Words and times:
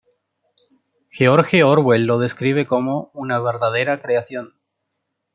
George 1.11 1.63
Orwell 1.63 2.07
lo 2.07 2.17
describe 2.17 2.65
como 2.65 3.11
"...una 3.13 3.39
verdadera 3.39 3.99
creación. 3.99 4.55